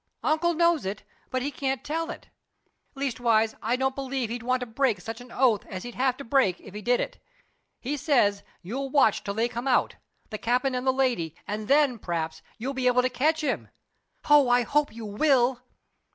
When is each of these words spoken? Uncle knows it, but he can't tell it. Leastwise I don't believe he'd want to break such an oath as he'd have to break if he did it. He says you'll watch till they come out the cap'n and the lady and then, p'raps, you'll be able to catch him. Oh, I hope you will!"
Uncle 0.23 0.55
knows 0.55 0.83
it, 0.83 1.03
but 1.29 1.43
he 1.43 1.51
can't 1.51 1.83
tell 1.83 2.09
it. 2.09 2.27
Leastwise 2.95 3.53
I 3.61 3.75
don't 3.75 3.93
believe 3.93 4.31
he'd 4.31 4.41
want 4.41 4.61
to 4.61 4.65
break 4.65 4.99
such 4.99 5.21
an 5.21 5.31
oath 5.31 5.63
as 5.67 5.83
he'd 5.83 5.93
have 5.93 6.17
to 6.17 6.23
break 6.23 6.59
if 6.59 6.73
he 6.73 6.81
did 6.81 6.99
it. 6.99 7.19
He 7.79 7.95
says 7.97 8.41
you'll 8.63 8.89
watch 8.89 9.23
till 9.23 9.35
they 9.35 9.47
come 9.47 9.67
out 9.67 9.97
the 10.31 10.39
cap'n 10.39 10.73
and 10.73 10.87
the 10.87 10.91
lady 10.91 11.35
and 11.47 11.67
then, 11.67 11.99
p'raps, 11.99 12.41
you'll 12.57 12.73
be 12.73 12.87
able 12.87 13.03
to 13.03 13.09
catch 13.11 13.41
him. 13.41 13.69
Oh, 14.27 14.49
I 14.49 14.63
hope 14.63 14.91
you 14.91 15.05
will!" 15.05 15.61